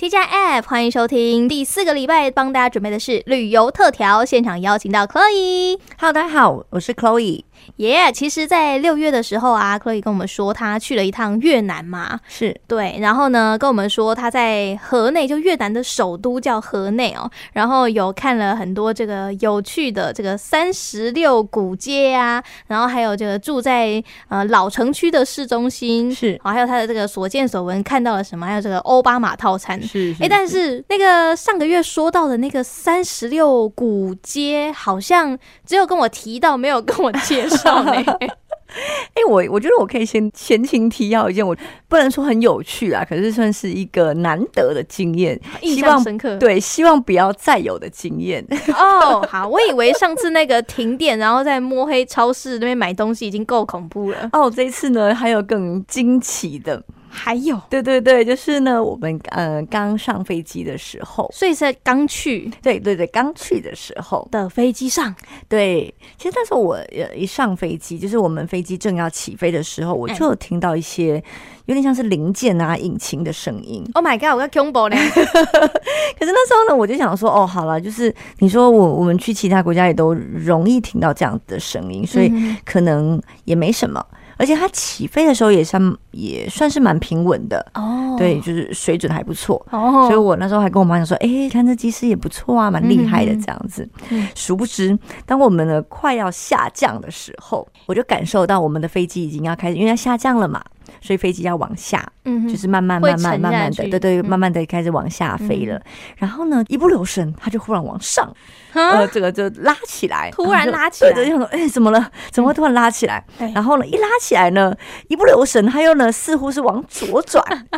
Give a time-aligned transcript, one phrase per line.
[0.00, 5.78] T 加 App，欢迎收听第四个礼拜，帮大家准备的是旅游特调，现场邀请到 Chloe。
[5.98, 7.44] Hello，大家好，我是 Chloe。
[7.76, 12.54] 耶，yeah, 其实，在六月的时候啊，Chloe 跟我们说，他去了一趟越南嘛，是。
[12.66, 37.49] 对，然后呢，跟我们说他在河内，就越南的首都叫河内哦，然后有看了很多这个有趣的这个三十六古街啊，然后还有这个住在呃老城区的市中心，是，还有他的这个所见所闻看到了什么，还有这个奥巴马套餐，是，哎，但是那个上个月说到的那个三十六古街，好像只有跟我提到，没有跟我介绍。
[37.66, 38.04] 哎、
[39.14, 41.56] 欸，我我觉得我可以先前情提要一件，我
[41.88, 46.36] 不能说很有趣啊，可是算是一个难得的经验，印象深刻。
[46.36, 48.46] 对，希望不要再有的经验。
[48.76, 54.30] 哦， 好，我以为上次那个停电，然后在摸黑超市那边买东西已经够恐怖了。
[54.32, 56.80] 哦，这一次呢，还有更惊奇的。
[57.12, 64.26] 还有，对对对，就是呢，我们呃刚上飞机的时候，所以是刚去，对对对，刚去的时候。
[64.30, 65.12] 的飞机上，
[65.48, 71.22] 对，其实那时候我呃一上飞机，就是我们飞机正要起飞的时候，我就有听到一些
[71.66, 73.84] 有点像是零件啊、引擎的声音。
[73.94, 74.96] Oh my god，我要恐怖嘞！
[75.10, 82.32] 可是那时候呢，我就想说，哦，好了，就是你说我我们去其他国家也都容易听到这样的声音，所以
[82.64, 84.04] 可能也没什么。
[84.40, 90.06] 而且它起飞的时候也算也算是蛮平稳的哦，对，就是水准还不错哦。
[90.08, 93.86] 所以我那时候还跟我妈讲说，哎、欸，看这机师也不错啊，蛮厉害的这样子。
[94.08, 100.64] 嗯、殊不知，当我们呢快要下降的时候，我就感受到我们的飞机已经要开始，因为它下降了嘛。
[101.00, 105.80] 所以飞机要往下，嗯，就是慢慢慢慢慢慢的，对对，慢慢的开始往下飞了。
[106.16, 108.32] 然后呢，一不留神，它就忽然往上，
[108.72, 112.10] 呃，这个就拉起来，突然拉起来，对，就想说，哎，怎么了？
[112.30, 113.24] 怎么会突然拉起来？
[113.54, 114.74] 然后呢，一拉起来呢，
[115.08, 117.44] 一不留神，它又呢，似乎是往左转。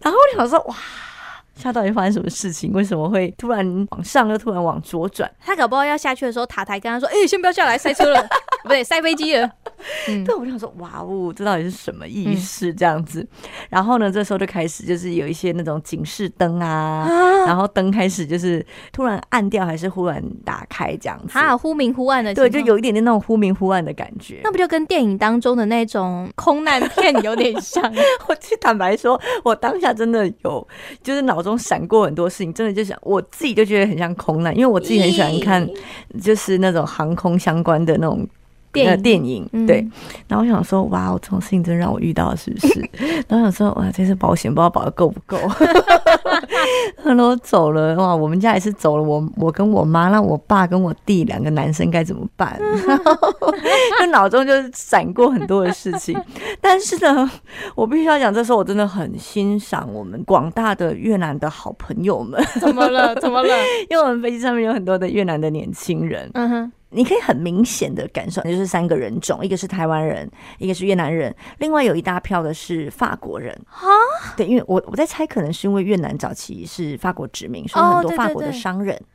[0.00, 0.74] 然后我想说，哇，
[1.56, 2.72] 下到底发生什么事情？
[2.72, 5.30] 为什么会突然往上，又突然往左转？
[5.40, 8.20] 他搞不好要下去的时候，塔台跟他说，哎，先不要下来，塞车了，
[8.64, 9.50] 不对，塞飞机了。
[10.08, 12.72] 嗯， 对，我就想说，哇哦，这到底是什么意思？
[12.74, 24.40] 这样子，嗯、然后呢，这时候就开始就是有一些那种警示灯啊，啊然后灯开始就是突然暗掉，还是忽然打开这样子，啊，忽明忽暗的，对，就有一点点那种忽明忽暗的感觉。
[24.42, 27.84] 那不就跟电影当中的那种空难片有点像？
[28.26, 30.66] 我去坦白说，我当下真的有，
[31.02, 35.68] 就是脑中闪过很多事情，真的就想我自己就觉得很像空难，因为我自己很喜欢看，
[36.20, 38.26] 就是那种航空相关的那种。
[38.74, 39.86] 电电影对，
[40.28, 42.90] 然后我想说，哇，这种事情真让我遇到了，是不是？
[43.28, 45.38] 然后想说，哇，这次保险不知道保的够不够。
[47.04, 52.58] 然后我走了，哇，我们家也是走了，我我跟我妈，那我爸跟我弟两个男生该怎么办？
[52.60, 53.22] 然 后
[54.00, 56.20] 就脑中就闪过很多的事情。
[56.60, 57.30] 但是呢，
[57.74, 62.42] 我必须要讲，这时候我真的很欣赏我们广大的越南的好朋友们。
[62.60, 63.14] 怎么了？
[63.16, 63.54] 怎么了？
[63.88, 66.28] 因为我们飞机上面有很多的越南的年轻人。
[66.34, 66.72] 嗯哼。
[66.94, 73.52] 你可以很明显的感受，就是三个人种，一个是台湾人，一个是越南人，另外有一大票的是法国人。
[73.70, 73.84] 啊，
[74.36, 78.94] 对，因为我我在猜，可能是因为越南早期是法国殖民，所以很多法国的商人。
[78.94, 79.13] 哦，对，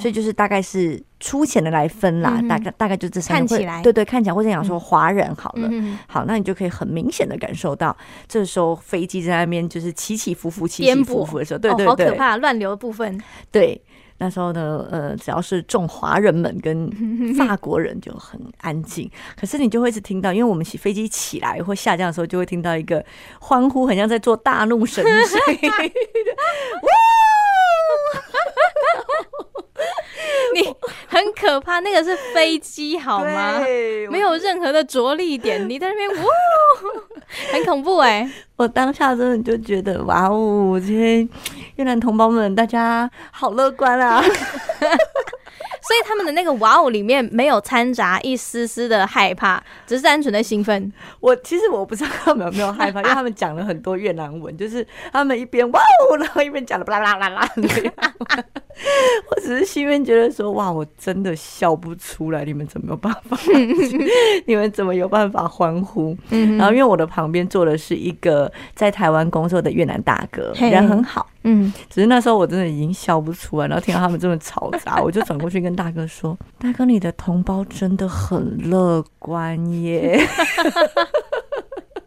[0.00, 3.48] 所以就是大概是粗浅的来分啦，大概大概就这三个。
[3.48, 5.68] 看起来，对对，看起来或者讲说华人好了，
[6.06, 7.96] 好，那你就可以很明显的感受到，
[8.28, 11.38] 这时候飞机在那边就是起起伏伏，起起伏伏。
[11.38, 13.80] 的时候，对对对，好可怕，乱流的部分，对。
[14.18, 16.88] 那时候呢，呃，只要是中华人们跟
[17.36, 23.04] 法国人就很安静，可是你就会一直听到，因为我们起飞机起来或下降的时候，就会听到一个
[23.40, 25.40] 欢呼，很像在做大怒神水。
[30.54, 30.62] 你
[31.08, 33.58] 很可怕，那个是飞机好吗？
[34.10, 36.24] 没有任何的着力点， 你在那边哇，
[37.52, 38.30] 很恐怖哎、欸！
[38.56, 41.28] 我当下真的就觉得哇哦，今天
[41.76, 44.22] 越南同胞们，大家好乐观啊！
[45.94, 50.92] 所以他们的那个哇哦里面没有掺杂一丝丝的害怕，只是单纯的兴奋。
[51.20, 57.48] 我其实我不知道他们有没有害怕，因为他们讲了很多越南文，就是他们一边哇哦，然后一边讲的啦啦啦啦。
[59.30, 63.38] 我只是心里面觉得说哇，我真的笑不出来，你们怎么有办法？
[64.46, 66.16] 你们怎么有办法欢呼？
[66.28, 71.28] 然后因为我的旁边坐的是一个在台湾工作的越南大哥，人很好。
[71.44, 80.18] 嗯，只是那时候我真的已经笑不出来，然后听到他们这么嘈杂， 我就转过去跟大哥说：“大哥，你的同胞真的很乐观耶。”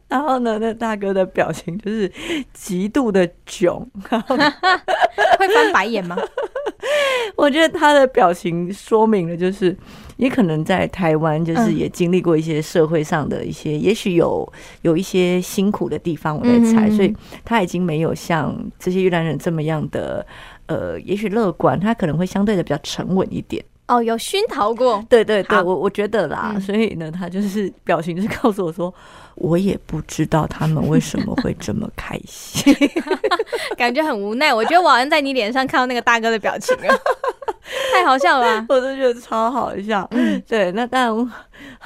[0.09, 2.11] 然后呢，那大哥的表情就是
[2.53, 6.17] 极度的囧， 会翻白眼吗？
[7.35, 9.77] 我觉得他的表情说明了，就是
[10.17, 14.47] 也可能在台湾就是也经历过一些社会上的一些，嗯、也许有
[14.81, 17.15] 有一些辛苦的地方，我在猜，嗯、所以
[17.45, 20.25] 他已经没有像这些越南人这么样的
[20.65, 23.63] 呃，也许乐观，他可能会相对的比较沉稳一点。
[23.87, 28.93] 哦，有熏陶过，对对对，我我觉得啦，嗯、所以呢，他就是表情就是告诉我说，
[29.35, 32.75] 我也不知道他们为什么会这么开心，
[33.77, 34.53] 感觉很无奈。
[34.53, 36.99] 我觉得我好像在你脸上看到那个大哥的表情了，
[37.93, 40.07] 太好笑了， 我都觉得超好笑。
[40.11, 41.31] 嗯，对，那当然。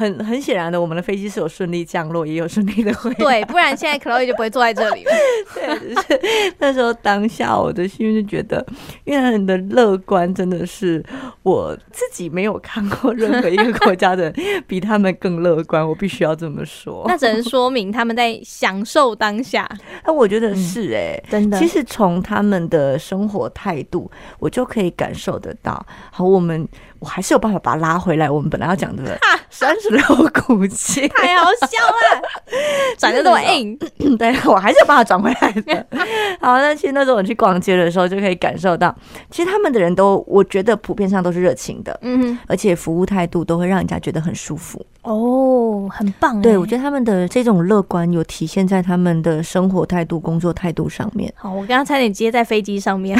[0.01, 3.15] 很很显然的，我们的飞机是有顺利降落，也有顺利的回来。
[3.17, 5.11] 对，不然现在 Chloe 就不会坐在这里了。
[5.53, 8.65] 对，就是那时候当下我的心就觉得，
[9.03, 11.03] 越南人的乐观真的是
[11.43, 14.33] 我自己没有看过任何一个国家的
[14.65, 15.87] 比他们更乐观。
[15.87, 17.03] 我必须要这么说。
[17.07, 19.69] 那只能说明他们在享受当下。
[20.03, 21.59] 那 我觉得是哎、欸，真的。
[21.59, 24.09] 其实从他们的生活态度，
[24.39, 25.85] 我就可以感受得到。
[26.11, 26.67] 好，我们。
[27.01, 28.29] 我还是有办法把它拉回来。
[28.29, 29.17] 我们本来要讲的
[29.51, 30.03] 三十六
[30.45, 32.21] 古迹， 太好笑了，
[32.97, 33.77] 转的这么硬。
[34.17, 35.85] 对，我还是有办法转回来的。
[36.39, 38.95] 好，那其实那时候我去逛街的时候，就可以感受到，
[39.29, 44.83] 其实他们的人都，我觉得普遍上都是热情的，嗯，而且服务态度都会让人家觉得很舒服。
[45.03, 46.41] 哦，很棒。
[46.41, 51.31] 对，我觉得他们的这种乐观有体现在他们的生活态度、工作态度上面。
[51.35, 53.19] 好，我刚刚差点接在飞机上面，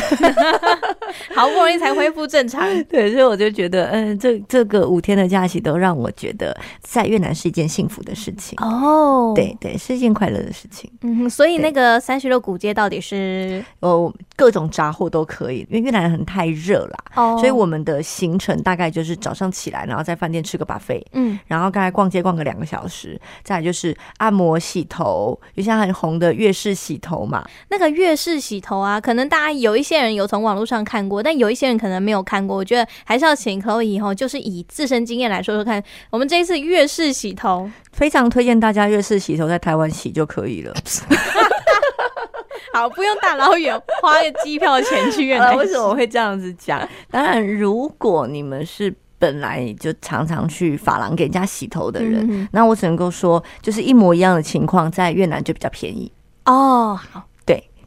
[1.36, 2.62] 好不容易才恢复正常。
[2.86, 8.56] 对，所以我就觉得，嗯，这这个五天的假期都让我觉得在越南是一件幸福的事情。
[8.62, 10.92] 哦，对对，是一件快乐的事情。
[11.02, 21.72] 嗯，所以那个三十六古街到底是哦，各种杂货都可以，因为越南很太热啦，哦，所以我们的行程大概就是早上起来，然后在饭店吃个 buffet，嗯，然后。
[21.72, 27.48] 刚才逛街逛个两个小时，再来就是按摩洗头，就像很红的越式洗头嘛。
[27.70, 32.56] 那个越式洗头啊，可能大家有一些人有从网络上看过，但有一些人可能没有看过。
[32.56, 35.84] 我觉得还是要请 Chloe 以后，就是以自身经验来说说看。
[36.10, 40.74] 我们这一次月式洗头，非常推荐大家月式洗头在台湾洗就可以了。
[42.74, 45.56] 好，不用大老远花个机票钱去越南。
[45.58, 46.88] 为什么我会这样子讲？
[47.10, 48.94] 当然，如果你们是。
[49.22, 56.12] 本来就常常去发廊给人家洗头的人，嗯、那我只能够说，就是一模一样的情况，在越南就比较便宜
[56.46, 57.00] 哦。
[57.12, 57.31] 好，对，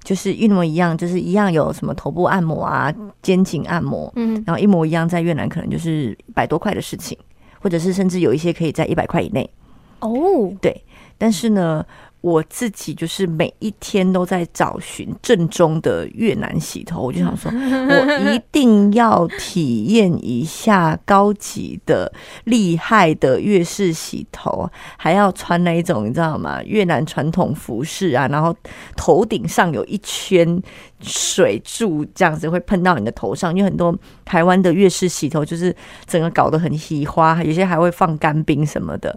[0.05, 7.19] 就是一模一样，就是一样有什么头部按摩啊、肩颈按摩，嗯，然后一模一样，在越南可能就是百多块的事情，
[7.61, 9.51] 或者是甚至有一些可以在一百块以内
[9.99, 10.53] 哦。
[10.61, 10.85] 对，
[11.19, 11.85] 但是呢。
[12.25, 22.11] 我自己就是每一天都在找寻正宗的越南洗头，我就想说， 我一定要体验一下高级的、
[22.45, 24.67] 厉害的越式洗头，
[24.97, 26.63] 还要穿那一种你知道吗？
[26.65, 28.57] 越南传统服饰啊，然后
[28.97, 30.63] 头顶上有一圈
[31.05, 35.75] 水柱，这样子会喷到你的头上，因为很多台湾的月式洗头就是
[36.07, 39.17] 整个搞得很稀花，有些还会放干冰什么的，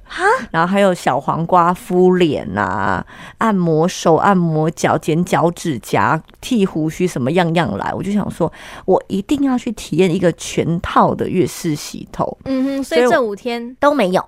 [0.51, 3.05] 然后还有小黄瓜敷脸啊。
[3.37, 7.93] 按摩手、按摩脚、剪脚趾甲、剃胡须，什么样样来？
[7.93, 8.51] 我就想说，
[8.85, 12.37] 我一定要去体验一个全套的月式洗头。
[12.45, 14.23] 嗯哼，所以这五天都没有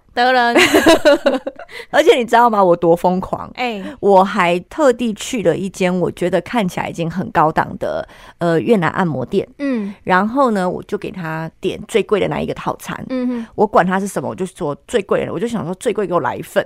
[1.92, 2.64] 而且你知道吗？
[2.64, 3.50] 我多疯狂！
[3.56, 8.08] 哎，我还特地去了一间我觉得看起来已经很高档的
[8.40, 9.48] 呃越南按摩店。
[9.60, 13.04] 嗯，然后呢，我就给他点最贵的那一个套餐。
[13.10, 16.66] 嗯哼，我管他是什么，我就说最贵的，我就想说最贵给我来一份。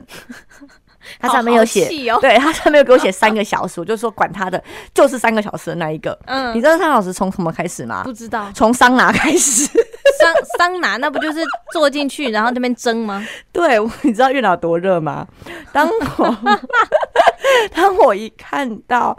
[1.19, 4.61] 他上面有写，哦、对他上面有给我写三个 小时，我就说管他的，
[4.93, 6.17] 就是三个小时的那一个。
[6.25, 8.03] 嗯，你知道三个小时从什么开始吗？
[8.03, 9.65] 不知道，从桑拿开始。
[10.19, 11.39] 桑桑拿那不就是
[11.71, 13.25] 坐进去然后那边蒸吗？
[13.51, 15.25] 对，你知道月老多热吗？
[15.71, 16.37] 当我
[17.73, 19.17] 当我一看到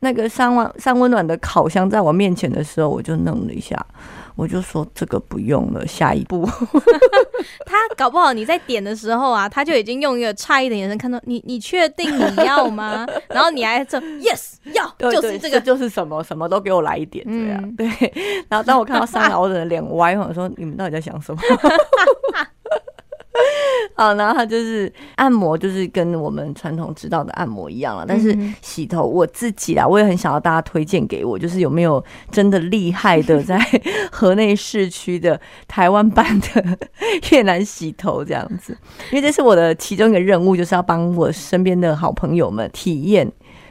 [0.00, 3.74] 那个三温三温暖的烤箱在我面前的时候，我就愣了一下。
[4.40, 6.48] 我就说这个不用了，下一步。
[7.66, 13.06] 他搞不好你在点的时候啊，他就已经用一个诧异的眼神看到你，你确定你要吗？
[13.28, 17.60] 然后你还说 yes 要，就是这个，就是什么什么都给我来一点这样。
[17.62, 17.86] 嗯、对，
[18.48, 21.42] 然后当我看到三老的脸歪，我说你们到底在想什么？
[23.94, 28.04] 好，然后他就是按摩，就是跟我们传统知道的按摩一样了。
[28.06, 33.58] 但是洗头，我自己啊，我也很想要大家推荐给我，就是有没有真的厉害的 在
[34.10, 36.78] 河内市区的台湾版的
[37.30, 38.76] 越南洗头这样子？
[39.12, 43.30] 因为这是我的其中一个任务，就是要帮我身边的好朋友们体验。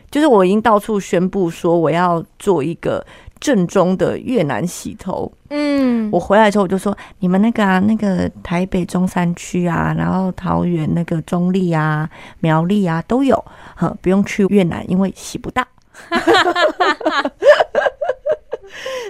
[0.09, 3.05] 就是我已经到处宣布说，我要做一个。
[3.39, 13.43] 正宗的越南洗头，嗯，我回来之后我就说，你们那个啊，那个台北中山区啊，然后桃园那个中立啊、苗栗啊都有，
[13.75, 15.65] 哈，不用去越南，因为洗不到。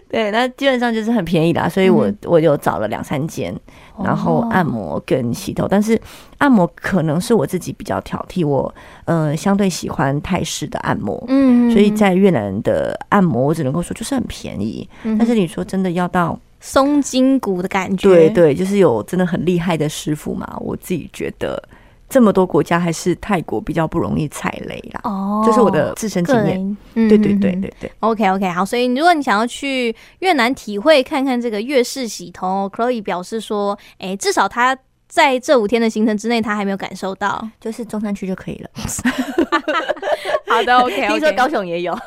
[0.10, 3.56] 对 对，那基本上就是很便宜啦，所以我、嗯、我就找了两三间，
[4.04, 6.00] 然后按摩跟洗头，哦、但是
[6.40, 8.74] 按摩可能是我自己比较挑剔，我
[9.06, 21.62] 呃相对喜欢泰式的按摩，嗯，所以在越南的按摩我只能够说就是很便宜，嗯、但是你说真的要到松筋骨的感觉，对对，就是有真的很厉害的师傅嘛，我自己觉得。
[22.10, 25.02] 这么多国家，还是泰国比较不容易踩雷啦。
[25.04, 26.78] 哦，这是我的自身经验。
[26.96, 27.92] 嗯，对对对对对。
[28.00, 28.66] OK OK，好。
[28.66, 34.76] 所以如果你想要去越南体会看看这个越式洗头，Chloe 表示说，哎，至少他
[35.08, 38.70] 在这五天的行程之内，他还没有感受到，就是中山区就可以了。
[40.48, 41.08] 好的，OK。
[41.08, 41.96] 听说高雄也有。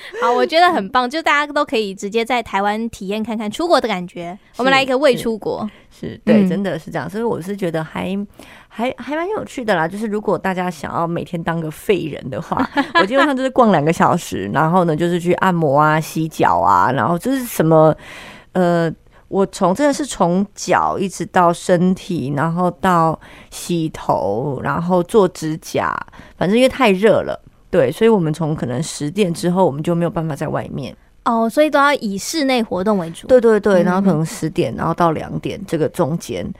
[0.22, 4.38] 好，我觉得很棒，就大家都可以直接在台湾体验看看出国的感觉。
[4.56, 5.68] 我们来一个未出国。
[5.90, 8.14] 是对，真的是这样，所以我是觉得还
[8.68, 9.88] 还还蛮有趣的啦。
[9.88, 12.68] 就是如果大家想要每天当个废人的话，
[13.00, 17.94] 我基本上就是逛两个小时，然后呢就是去按摩啊、洗脚啊，然后就是什么
[18.52, 18.92] 呃，
[19.28, 23.18] 我从真的是从脚一直到身体，然后到
[23.50, 25.92] 洗头，然后做指甲，
[26.36, 27.40] 反正因为太热了，
[27.70, 30.96] 对，所以我们从可能十点之后，我们就没有办法在外面。
[31.24, 33.26] 哦，所以都要以室内活动为主。
[33.26, 36.50] 对对对，然后可能十点，然后到两点这个中间，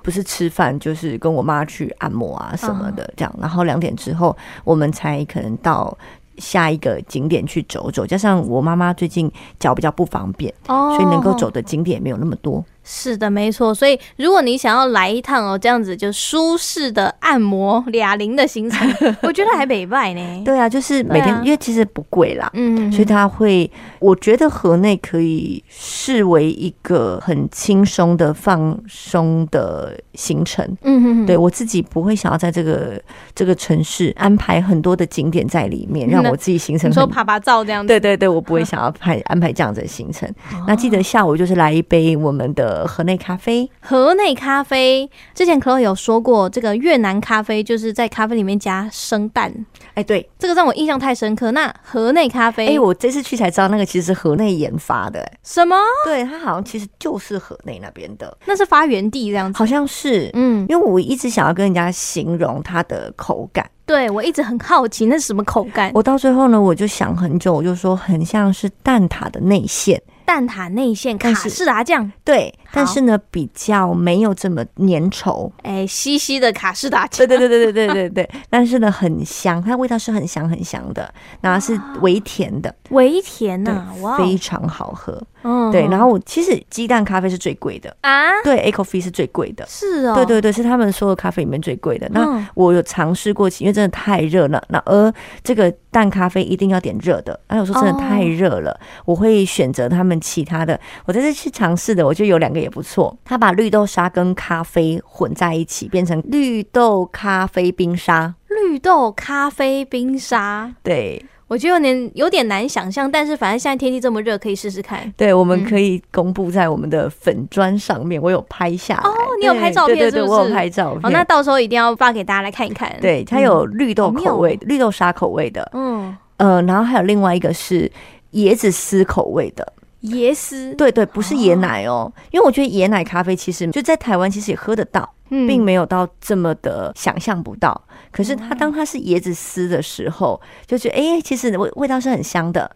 [0.00, 5.96] 不是吃饭就是跟我妈去按摩啊什么的这样，然后两点之后我们才可能到
[6.38, 8.06] 下一个景点去走走。
[8.06, 9.28] 加上我妈妈最近
[9.58, 12.64] 脚比较不方便，哦，所以能够走的景点没有那么多。
[12.84, 13.74] 是的，没错。
[13.74, 18.88] 所以如果你想要来一趟哦，这样子就舒适的按摩俩零的行程，
[19.22, 20.42] 我觉得还美败呢。
[20.44, 23.70] 对啊，就是每天，啊、因为其实不贵啦，嗯，所以他会，
[24.00, 30.66] 我觉得河内可以视为一个很轻松的放松的行程。
[30.82, 33.00] 嗯哼，对我自己不会想要在这个
[33.32, 36.90] 这个城市安排很多的景点在里面，让我自己行程。
[36.90, 37.88] 你说爬爬照这样子？
[37.88, 40.28] 对对对，我不会想要排安排这样子的行程。
[40.66, 42.71] 那记得下午就是来一杯我们的。
[42.72, 49.52] 呃，河内咖啡，河内咖啡，之前 Chloe 有说过，这个越南咖啡就是在咖啡里面加生蛋。
[49.88, 51.50] 哎、欸，对，这个让我印象太深刻。
[51.50, 55.30] 那河内咖啡，哎、欸，我这次去才知道，那个其实是河内研发的。
[55.42, 55.76] 什么？
[56.06, 60.30] 对，它好像其实就是河内那边的，那是发源地这样子，好像是。
[60.32, 65.90] 嗯，因为我一直想要跟人家形容它的口感，对我一直很好奇那是什么口感。
[65.92, 70.00] 我到最后呢，我就想很久，我就说很像是蛋挞的内馅。
[70.32, 81.12] 蛋挞内馅卡士达酱，对，但是呢比较没有这么粘稠，哎，稀稀的卡士达酱，对对对对对对对对，但是呢很香，它味道是很香很香的，
[81.42, 92.08] 然后是微甜的，微甜呐，哇，非常好喝，嗯，对，然后我其实鸡蛋咖啡是最贵的啊，对，A coffee 是最贵的，是哦，对对对，是他们所有咖啡里面最贵的。
[92.10, 100.62] 那我有尝试过，因为真的太热了，那而这个蛋咖啡一定要点热的，那有时候真的太热了，我会选择他们其他。
[100.62, 103.16] 的，我这次去尝试的，我觉得有两个也不错。
[103.24, 108.34] 他把绿豆沙跟咖啡混在一起，变成绿豆咖啡冰沙。
[108.48, 115.12] 绿豆咖啡冰沙，对，我觉得有点有点难想象，但是反正现在天气这么热，可以试试看。
[115.18, 119.02] 对，我们可以公布在我们的粉砖上面，我有拍下来。
[119.02, 120.12] 哦，你有拍照片是不是？
[120.12, 121.00] 对对对，我有拍照片。
[121.04, 122.90] 哦，那到时候一定要发给大家来看一看。
[123.02, 127.92] 对，它有绿豆口味、嗯、绿豆沙口味的，嗯呃，然后还有另外一个是
[128.32, 129.74] 椰子丝口味的。
[130.02, 137.80] 椰丝，对对，不是椰奶哦，因为我觉得椰奶咖啡其实就在台湾其实也喝得到，并没有到这么的想象不到。
[138.10, 142.70] 可是它当它是椰子丝的时候，就觉得哎，其实味味道是很香的。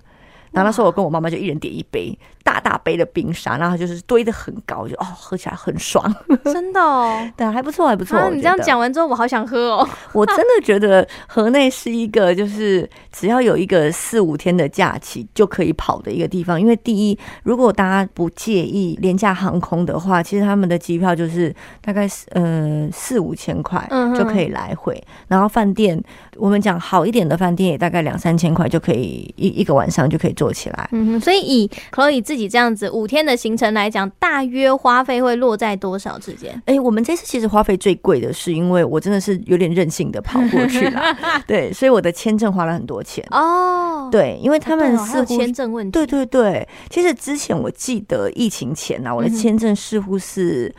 [0.52, 2.16] 然后那时候我跟我妈妈就一人点一杯
[2.47, 8.31] 大大杯的冰沙，然后就是堆的很高，就哦喝起来很爽， 真的哦，对，还不错，还不错。
[8.31, 9.88] 你这样讲完之后，我好想喝哦。
[10.15, 23.85] 我真的觉得河内是一个就是只要有一个四五天的假期就可以跑的一个地方，因为第一，如果大家不介意廉价航空的话，其实他们的机票就是大概呃四五千块
[24.17, 26.00] 就可以来回，然后饭店
[26.37, 36.52] 我们讲好一点的饭店也大概两三千块就可以一一个晚上就可以做起来，嗯哼，所以以 Chloe 自己这样子五天的行程来讲，大约花费会落在多少之间？
[36.66, 41.02] 哎、欸，我们这次其实花费最贵的是，因为我真的是有点任性的跑过去了，
[41.47, 44.09] 对，所以我的签证花了很多钱哦。
[44.11, 46.69] 对，因为他们似乎签证问题，对对对。
[46.90, 50.73] 其实之前我记得疫情前呢、啊，我的签证似乎是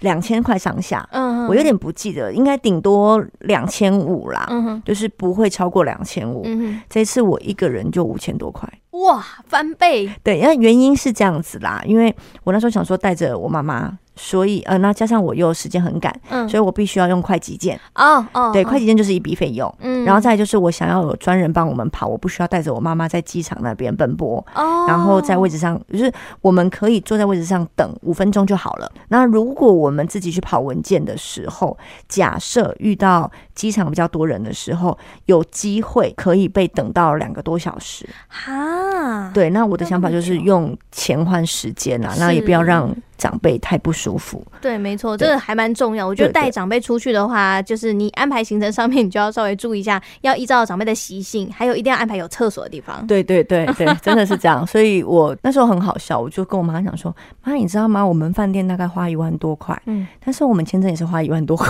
[0.00, 6.46] 两千块上下，嗯，我有点不记得，应该顶多两千五啦，嗯，就是不会超过两千五。
[6.88, 8.68] 这次我一个人就五千多块。
[9.02, 10.10] 哇，翻倍！
[10.22, 17.80] 对，因为原因是这样子啦，因为我那时候想说带着我妈妈所以呃，那加上我又时间很赶，嗯，所以我必须要用快捷键。
[17.94, 19.72] 哦哦，对，快捷键就是一笔费用。
[19.80, 24.44] 嗯，然后再就是我想要有专人帮我们跑，我不需要带着我妈妈在机场那边奔波。
[24.54, 28.92] 哦，然后在位置上，就是我们可以坐在位置上等五分钟就好了。
[29.08, 31.76] 那如果我们自己去跑文件的时候，
[32.06, 38.06] 假设遇到机场比较多人的时候，有机会可以被等到两个多小时。
[38.28, 42.94] 哈，对，那我的想法就是用钱换时间啊，那也不要让。
[43.22, 46.04] 长辈太不舒服，对，没错，这个还蛮重要。
[46.04, 53.06] 我觉得带长辈出去的话，就是你安排行程上面，你就要稍微注意一下，要依照长辈的习性，还有一定要安排有厕所的地方。
[53.06, 54.66] 对对对对，真的是这样。
[54.66, 57.14] 所以我那时候很好笑，我就跟我妈讲说
[57.44, 58.04] ：“妈，你知道吗？
[58.04, 61.68] 我们饭店大概花一万多块，嗯，但是我们签证也是花一万多块。”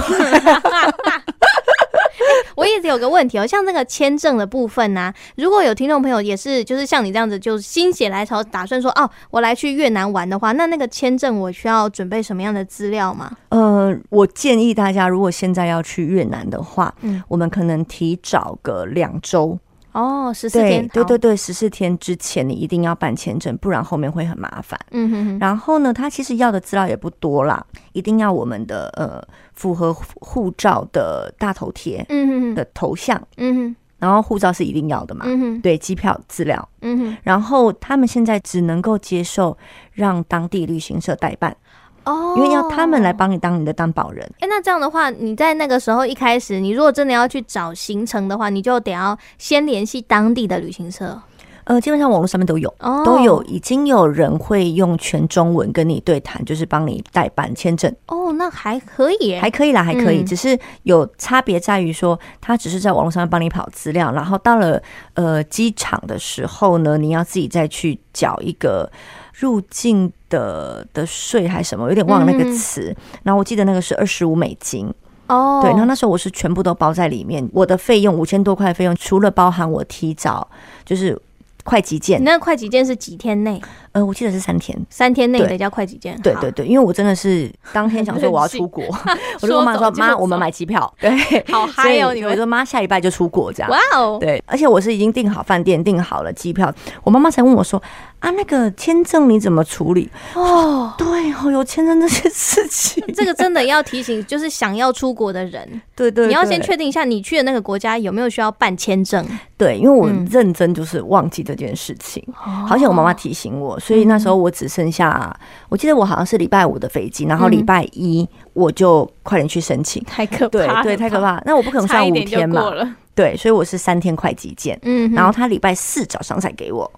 [2.56, 13.30] 我一直有个问题哦，像这个签证的部分呢、啊，如果有听众朋友也是就是像你这样子，就心血来潮打算说哦，我来去越南玩的话，那那个签证我需要准备什么样的资料吗？
[13.48, 19.58] 呃，我建议大家如果现在要去越南的话，嗯，我们可能提早个两周。
[19.92, 24.78] 哦，十四天，对对对，十四天之前你一定要办签证，不然后面会很麻烦。
[24.90, 25.38] 嗯哼哼。
[25.38, 29.22] 然后呢，他其实要的资料也不多啦，一定要我们的呃
[29.52, 33.76] 符合护照的大头贴，嗯哼哼的头像，嗯哼。
[33.98, 35.60] 然后护照是一定要的嘛，嗯哼。
[35.60, 37.16] 对，机票资料，嗯哼。
[37.22, 39.56] 然后他们现在只能够接受
[39.92, 41.56] 让当地旅行社代办。
[42.04, 44.28] 哦，因为要他们来帮你当你的担保人。
[44.40, 51.20] 哎，那这样的话，你在那个时候一开始，你如果真的要去找行程的话，你就得要先联系当地的旅行社。
[51.64, 57.94] 呃，基本上网络上面都有，哦、都有，已经有人会用全中文跟你对谈，就是帮你代办签证。
[58.06, 64.82] 哦，那还可以，还可以啦，还可以，嗯、只是有差别在于说，他只是在网络上面帮你跑资料，然后到了
[65.14, 68.90] 呃机场的时候呢，你要自己再去缴一个。
[69.32, 72.90] 入境的的税还是什么，有点忘了那个词。
[72.90, 74.92] 嗯、然后我记得那个是二十五美金
[75.26, 75.60] 哦。
[75.62, 80.46] 对，然后那时候我是全部都包在里面，我的费用五千多块费用，除了包含我提早
[80.84, 81.18] 就是
[81.64, 82.20] 会籍件。
[82.20, 83.60] 你那个会籍件是几天内？
[83.92, 86.18] 呃，我记得是三天，三天内得交会籍件。
[86.22, 88.84] 对对对，因为我真的是当天想 说我要出国，
[89.40, 90.90] 我就跟我妈说：“妈，我们买机票。
[91.00, 91.10] ”对，
[91.52, 92.14] 好嗨哦！
[92.14, 93.70] 你我说妈，下礼拜就出国这样。
[93.70, 94.18] 哇哦！
[94.20, 96.72] 对，而且我是已经订好饭店，订好了机票，
[97.04, 97.80] 我妈妈才问我说。
[98.22, 100.08] 啊，那个签证你怎么处理？
[100.34, 109.26] 哦，对哦，有签证这些事情，这个真的要提醒，就是想要出国的人，对，对对，你要先确定一下你去的那个国家有没有需要办签证。
[109.58, 120.48] 对，因为我认真就是忘记这件事情，嗯、好像我妈妈提醒我，所以那时候我只剩下，嗯、我记得我好像是礼拜五的飞机，然后礼拜一我就快点去申请，太可。
[120.48, 121.42] 怕，对对，太可怕。
[121.44, 122.72] 那我不可能算五天嘛，
[123.16, 126.88] 对，所以我是三天快急件，嗯，然后他礼拜四早上才给我。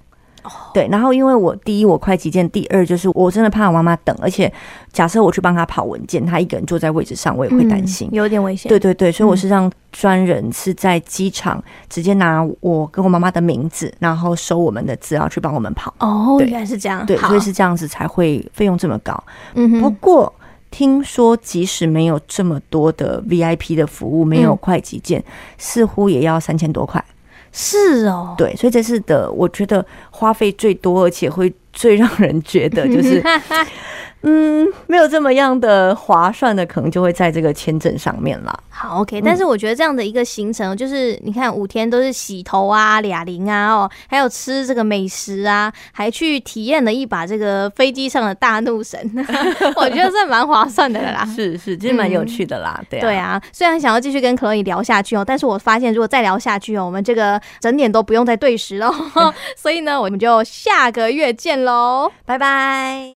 [0.73, 4.53] 对，然后因为我第一我快急件，第二就是我真的怕我妈妈等，而且
[4.93, 8.69] 假设我去帮她跑文件，她一个人坐在位置上，我也会担心，有点危险。
[8.69, 15.95] 对对对，所以我是让专人是在机场直接拿我跟我妈妈的名字，然后收我们的资料去帮我们跑。
[16.01, 19.25] 哦，原来是这样，对，所以是这样子才会费用这么高。
[19.55, 20.33] 嗯哼，不过
[20.71, 25.25] 听说即使没有这么多的 VIP 的服务，没有会籍件，
[25.57, 27.03] 似乎也要三千多块。
[27.57, 33.23] 是哦，对，所以这次的我觉得花费最多，而且会最让人觉得就是。
[34.27, 38.59] 嗯，没有这么样的划算的，可能就会在这个签证上面了。
[38.71, 48.99] 好，OK，但是我觉得这样的一个行程，就是你看五天都是洗头啊、哑铃啊，哦，还有吃这个美食啊，还去体验了一把这个飞机上的大怒神，
[49.77, 51.29] 我觉得这蛮划算的啦。
[51.37, 52.83] 是是，其实蛮有趣的啦。
[52.89, 58.91] 对啊，对啊，虽然想要继续跟 Chloe 聊下去哦，但是我发现如果再聊下去哦，我们这个整点都不用再对时了。
[59.55, 61.31] 所以呢，我们就下个月
[61.65, 63.13] 喽，拜拜。